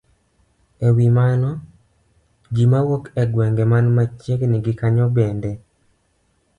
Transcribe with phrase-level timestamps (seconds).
[0.87, 1.49] E wi mano,
[2.53, 5.51] ji mawuok e gwenge man machiegni gi kanyo bende